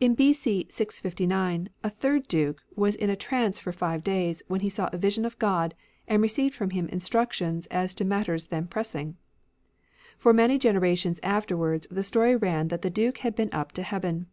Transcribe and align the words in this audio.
In 0.00 0.14
B.C. 0.14 0.66
659, 0.68 1.70
a 1.82 1.88
third 1.88 2.28
Duke 2.28 2.62
was 2.76 2.94
in 2.94 3.08
a 3.08 3.16
trance 3.16 3.58
for 3.58 3.72
five 3.72 4.04
days, 4.04 4.42
when 4.46 4.60
he 4.60 4.68
saw 4.68 4.90
a 4.92 4.98
vision 4.98 5.24
of 5.24 5.38
God, 5.38 5.74
and 6.06 6.20
received 6.20 6.54
from 6.54 6.72
Him 6.72 6.88
instructions 6.90 7.66
as 7.68 7.94
to 7.94 8.04
matters 8.04 8.48
then 8.48 8.66
pressing. 8.66 9.16
For 10.18 10.34
many 10.34 10.58
generations 10.58 11.20
afterwards 11.22 11.86
the 11.90 12.02
story 12.02 12.36
ran 12.36 12.68
that 12.68 12.82
the 12.82 12.90
Duke 12.90 13.16
had 13.24 13.34
been 13.34 13.48
up 13.50 13.72
to 13.72 13.82
Heaven. 13.82 14.26